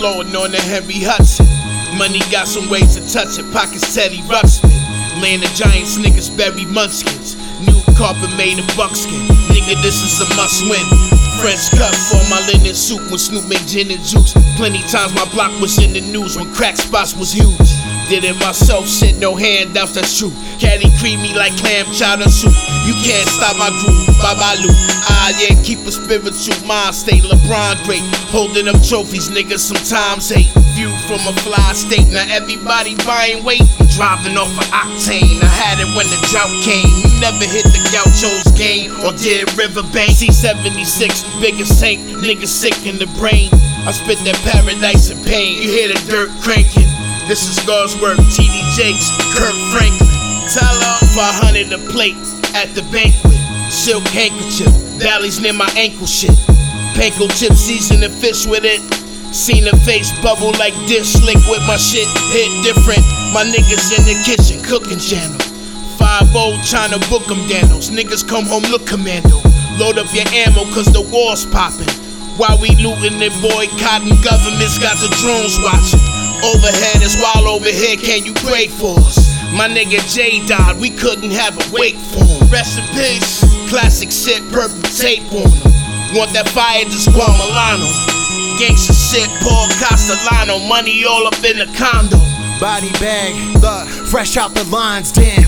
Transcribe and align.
Ballin' 0.00 0.32
on 0.32 0.50
the 0.50 0.60
Henry 0.64 1.04
Hudson. 1.04 1.44
Money 2.00 2.24
got 2.32 2.48
some 2.48 2.72
ways 2.72 2.96
to 2.96 3.04
touch 3.04 3.36
it. 3.36 3.44
Pockets 3.52 3.92
Teddy 3.92 4.24
Ruxpin. 4.32 4.72
Land 5.20 5.44
of 5.44 5.52
Giants, 5.52 6.00
niggas 6.00 6.32
bury 6.32 6.64
munchkins. 6.64 7.36
New 7.60 7.76
carpet 8.00 8.32
made 8.40 8.56
of 8.56 8.64
buckskin. 8.80 9.20
Nigga, 9.52 9.76
this 9.84 10.00
is 10.00 10.16
a 10.24 10.28
must 10.40 10.64
win. 10.72 10.80
French 11.44 11.68
cut 11.76 11.92
for 12.08 12.24
my 12.32 12.40
linen 12.48 12.72
suit 12.72 13.04
when 13.12 13.20
Snoop 13.20 13.44
made 13.44 13.60
gin 13.68 13.92
and 13.92 14.00
juice. 14.00 14.32
Plenty 14.56 14.80
times 14.88 15.12
my 15.12 15.28
block 15.36 15.52
was 15.60 15.76
in 15.76 15.92
the 15.92 16.00
news 16.00 16.36
when 16.36 16.48
crack 16.54 16.80
spots 16.80 17.12
was 17.12 17.32
huge. 17.36 17.68
Did 18.08 18.24
it 18.24 18.40
myself, 18.40 18.88
shit, 18.88 19.20
no 19.20 19.36
handouts, 19.36 19.92
that's 19.92 20.16
true. 20.16 20.32
Caddy 20.58 20.88
creamy 20.96 21.36
like 21.36 21.52
clam 21.60 21.84
chowder 21.92 22.32
soup. 22.32 22.56
You 22.88 22.96
can't 23.04 23.28
stop 23.28 23.54
my 23.60 23.68
groove, 23.84 24.09
Babalu. 24.20 24.68
Ah, 25.08 25.32
yeah, 25.40 25.56
keep 25.64 25.80
a 25.88 25.92
spiritual 25.92 26.56
mind 26.66 26.94
state. 26.94 27.24
LeBron 27.24 27.80
great, 27.84 28.04
holding 28.28 28.68
up 28.68 28.80
trophies, 28.84 29.28
niggas 29.28 29.64
sometimes 29.64 30.28
hate. 30.28 30.52
View 30.76 30.92
from 31.08 31.20
a 31.26 31.34
fly 31.40 31.72
state, 31.72 32.06
now 32.12 32.24
everybody 32.28 32.94
buying 33.08 33.42
weight. 33.44 33.64
Driving 33.96 34.36
off 34.36 34.52
an 34.60 34.68
octane. 34.70 35.40
I 35.42 35.50
had 35.50 35.80
it 35.80 35.90
when 35.96 36.06
the 36.08 36.20
drought 36.30 36.52
came. 36.62 36.88
Never 37.20 37.44
hit 37.44 37.64
the 37.64 37.82
gauchos 37.92 38.52
game 38.56 38.92
or 39.04 39.12
did 39.16 39.48
Riverbank. 39.56 40.12
C76, 40.14 41.40
biggest 41.40 41.80
tank, 41.80 42.00
niggas 42.20 42.52
sick 42.52 42.86
in 42.86 42.96
the 42.96 43.08
brain. 43.18 43.50
I 43.88 43.92
spit 43.92 44.20
that 44.28 44.36
paradise 44.44 45.10
of 45.10 45.18
pain. 45.24 45.56
You 45.62 45.68
hear 45.68 45.88
the 45.88 46.00
dirt 46.04 46.30
cranking. 46.44 46.88
This 47.26 47.48
is 47.48 47.58
God's 47.64 47.96
work, 48.00 48.18
TD 48.36 48.76
Jakes, 48.76 49.08
Kirk 49.32 49.56
Franklin. 49.72 50.08
Tell 50.52 50.76
her 50.76 50.98
for 51.14 51.24
a 51.24 51.34
hundred 51.40 51.72
a 51.72 51.78
plate 51.90 52.16
at 52.54 52.74
the 52.74 52.82
banquet. 52.92 53.39
Silk 53.70 54.02
handkerchief, 54.08 54.66
valleys 54.98 55.40
near 55.40 55.52
my 55.52 55.70
ankle 55.76 56.06
shit. 56.06 56.34
Panko 56.98 57.30
chip 57.38 57.54
season 57.54 58.00
the 58.00 58.10
fish 58.10 58.44
with 58.44 58.66
it. 58.66 58.82
Seen 59.32 59.62
the 59.62 59.76
face 59.86 60.10
bubble 60.20 60.50
like 60.58 60.74
dish 60.90 61.14
slick 61.14 61.38
with 61.46 61.62
my 61.70 61.78
shit 61.78 62.10
hit 62.34 62.50
different. 62.66 63.06
My 63.30 63.46
niggas 63.46 63.94
in 63.94 64.02
the 64.10 64.18
kitchen 64.26 64.58
cooking 64.66 64.98
channel. 64.98 65.38
Five 66.02 66.34
old 66.34 66.58
to 66.66 66.98
book 67.06 67.22
them 67.30 67.38
Danos. 67.46 67.94
Niggas 67.94 68.26
come 68.26 68.44
home 68.44 68.66
look 68.74 68.86
commando. 68.90 69.38
Load 69.78 70.02
up 70.02 70.10
your 70.10 70.26
ammo 70.34 70.66
cause 70.74 70.90
the 70.90 71.06
war's 71.06 71.46
popping. 71.46 71.88
While 72.36 72.58
we 72.58 72.74
looting 72.74 73.22
and 73.22 73.36
boycotting, 73.38 74.18
governments 74.26 74.82
got 74.82 74.98
the 74.98 75.14
drones 75.22 75.56
watching. 75.62 76.02
Overhead 76.42 77.06
is 77.06 77.14
wild 77.22 77.46
overhead, 77.46 78.02
can 78.02 78.26
you 78.26 78.34
pray 78.42 78.66
for 78.66 78.98
us? 78.98 79.30
My 79.54 79.68
nigga 79.68 80.02
Jay 80.10 80.44
died, 80.46 80.80
we 80.80 80.90
couldn't 80.90 81.30
have 81.30 81.54
a 81.54 81.64
wake 81.72 81.96
for 81.96 82.24
him. 82.24 82.48
Rest 82.50 82.78
in 82.78 82.86
peace. 82.96 83.49
Classic 83.70 84.10
shit, 84.10 84.42
purple 84.50 84.82
tape 84.98 85.22
on 85.30 85.46
him. 85.46 85.70
Want 86.10 86.34
that 86.34 86.50
fire, 86.50 86.82
just 86.90 87.06
Juan 87.14 87.30
Milano. 87.38 87.86
Gangsta 88.58 88.90
shit, 88.90 89.30
Paul 89.46 89.70
Castellano. 89.78 90.58
Money 90.66 91.06
all 91.06 91.22
up 91.22 91.38
in 91.46 91.62
the 91.62 91.70
condo. 91.78 92.18
Body 92.58 92.90
bag, 92.98 93.30
the 93.62 93.86
fresh 94.10 94.36
out 94.36 94.58
the 94.58 94.64
lines, 94.74 95.12
damn. 95.12 95.46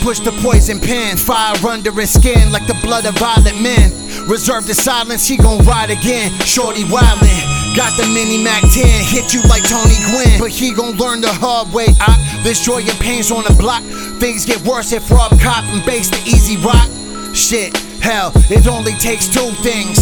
Push 0.00 0.20
the 0.24 0.32
poison 0.40 0.80
pen, 0.80 1.18
fire 1.18 1.52
under 1.68 1.92
his 1.92 2.16
skin 2.16 2.50
like 2.50 2.66
the 2.66 2.80
blood 2.80 3.04
of 3.04 3.12
violent 3.20 3.60
men. 3.60 3.92
Reserve 4.24 4.66
the 4.66 4.72
silence, 4.72 5.28
he 5.28 5.36
gon' 5.36 5.60
ride 5.68 5.90
again. 5.90 6.32
Shorty 6.48 6.88
wildin', 6.88 7.76
got 7.76 7.92
the 8.00 8.08
mini 8.08 8.40
Mac 8.42 8.64
10, 8.72 8.88
hit 9.12 9.36
you 9.36 9.44
like 9.52 9.68
Tony 9.68 10.00
Gwynn. 10.08 10.40
But 10.40 10.48
he 10.48 10.72
gon' 10.72 10.96
learn 10.96 11.20
the 11.20 11.28
hard 11.28 11.68
way. 11.76 11.92
I 12.00 12.16
destroy 12.42 12.78
your 12.78 12.96
pains 13.04 13.30
on 13.30 13.44
the 13.44 13.52
block. 13.60 13.84
Things 14.16 14.46
get 14.46 14.64
worse 14.64 14.92
if 14.92 15.10
Rob 15.10 15.38
Cop 15.44 15.64
and 15.76 15.84
base 15.84 16.08
the 16.08 16.24
easy 16.24 16.56
rock. 16.64 16.88
Shit, 17.34 17.76
hell, 18.00 18.32
it 18.48 18.66
only 18.66 18.92
takes 18.92 19.26
two 19.26 19.50
things. 19.66 19.98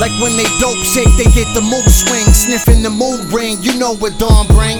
Like 0.00 0.12
when 0.22 0.34
they 0.36 0.48
dope 0.58 0.80
sick, 0.80 1.06
they 1.20 1.28
get 1.28 1.52
the 1.52 1.60
mood 1.60 1.84
swing, 1.92 2.24
sniffing 2.32 2.82
the 2.82 2.88
mood 2.88 3.30
ring. 3.32 3.58
You 3.60 3.78
know 3.78 3.94
what 3.94 4.18
Dawn 4.18 4.46
bring. 4.46 4.78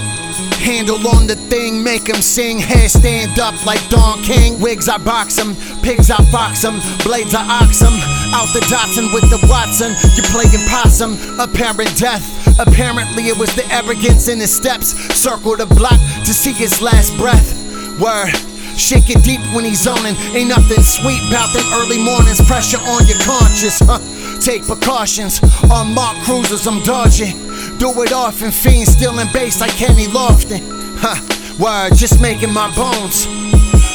Handle 0.57 0.97
on 1.07 1.27
the 1.27 1.35
thing, 1.35 1.83
make 1.83 2.09
him 2.09 2.21
sing. 2.21 2.57
Hair 2.59 2.89
stand 2.89 3.39
up 3.39 3.53
like 3.65 3.81
Don 3.89 4.21
King. 4.23 4.59
Wigs, 4.59 4.89
I 4.89 4.97
box 4.97 5.37
him. 5.37 5.55
Pigs, 5.83 6.09
I 6.09 6.17
fox 6.31 6.63
him. 6.63 6.81
Blades, 7.03 7.35
I 7.35 7.45
ox 7.61 7.81
him. 7.81 7.93
Out 8.33 8.49
the 8.53 8.61
Datsun 8.65 9.13
with 9.13 9.29
the 9.29 9.37
Watson. 9.47 9.93
you're 10.17 10.25
playing 10.33 10.65
possum. 10.69 11.17
Apparent 11.39 11.95
death. 11.97 12.25
Apparently, 12.59 13.27
it 13.27 13.37
was 13.37 13.53
the 13.55 13.65
arrogance 13.71 14.27
in 14.27 14.39
his 14.39 14.53
steps. 14.53 14.97
Circle 15.13 15.57
the 15.57 15.67
block 15.67 15.99
to 16.25 16.33
see 16.33 16.53
his 16.53 16.81
last 16.81 17.15
breath. 17.17 17.53
Word. 17.99 18.50
Shit 18.81 19.05
get 19.05 19.23
deep 19.23 19.39
when 19.53 19.63
he's 19.63 19.85
zoning. 19.85 20.17
Ain't 20.33 20.49
nothing 20.49 20.81
sweet 20.81 21.21
about 21.29 21.53
them 21.53 21.61
early 21.77 22.01
mornings. 22.01 22.41
Pressure 22.41 22.81
on 22.81 23.05
your 23.05 23.21
conscience, 23.21 23.77
huh? 23.77 24.01
Take 24.41 24.65
precautions. 24.65 25.37
On 25.69 25.93
mark 25.93 26.17
cruisers, 26.25 26.65
I'm 26.65 26.81
dodging. 26.81 27.37
Do 27.77 27.93
it 28.01 28.11
off 28.11 28.41
often. 28.41 28.49
Fiend 28.49 28.89
stealing 28.89 29.29
base 29.31 29.61
like 29.61 29.69
Kenny 29.77 30.09
Lofton. 30.09 30.65
Huh. 30.97 31.13
Word, 31.61 31.93
just 31.93 32.19
making 32.19 32.51
my 32.51 32.73
bones. 32.73 33.29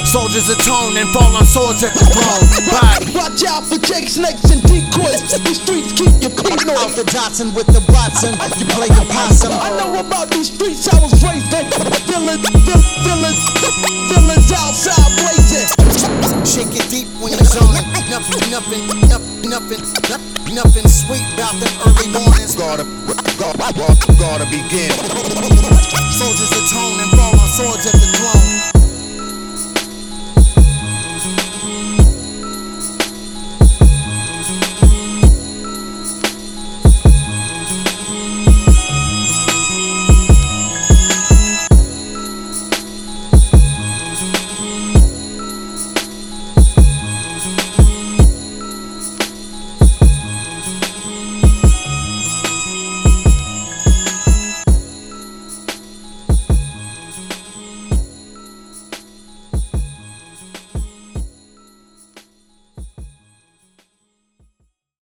Soldiers 0.06 0.46
atone 0.48 0.94
and 0.96 1.10
fall 1.10 1.34
on 1.34 1.44
swords 1.44 1.82
at 1.82 1.90
the 1.98 2.06
throne. 2.06 2.46
Body. 2.70 3.10
Watch 3.18 3.42
out 3.42 3.66
for 3.66 3.82
Jake 3.82 4.06
snakes 4.06 4.54
and 4.54 4.62
decoys. 4.62 5.34
These 5.42 5.60
streets 5.66 5.90
keep 5.98 6.14
you 6.22 6.30
clean 6.30 6.62
Out 6.78 6.94
the 6.94 7.02
Datsun 7.10 7.50
with 7.58 7.66
the 7.66 7.82
Watson. 7.90 8.38
You 8.54 8.70
play 8.70 8.86
the 8.86 9.02
possum. 9.10 9.50
I 9.50 9.74
know 9.74 9.98
about 9.98 10.30
these 10.30 10.46
streets, 10.46 10.86
I 10.86 11.02
was 11.02 11.10
raised 11.26 11.50
in. 11.50 11.66
Villains, 12.06 12.46
villains, 13.02 13.42
villains 14.06 14.16
outside 14.16 14.25
Nothing, 18.66 19.08
nothing, 19.08 19.46
nothing, 19.48 20.54
nothing, 20.56 20.88
sweet 20.88 21.22
about 21.34 21.54
them 21.60 21.70
early 21.86 22.10
mornings. 22.10 22.56
Gotta, 22.56 22.82
gotta, 23.38 24.16
gotta 24.18 24.44
begin. 24.46 24.90
Soldiers 26.10 26.50
atone 26.50 26.98
and 26.98 27.10
fall 27.12 27.38
on 27.38 27.48
swords 27.48 27.86
at 27.86 27.92
the 27.92 28.10
throne. 28.18 28.75